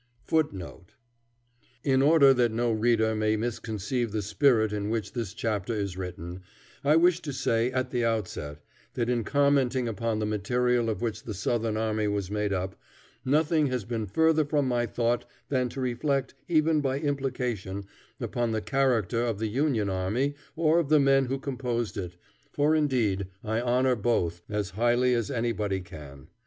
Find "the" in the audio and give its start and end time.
4.11-4.23, 7.91-8.03, 10.17-10.25, 11.21-11.35, 18.53-18.61, 19.37-19.49, 20.89-20.99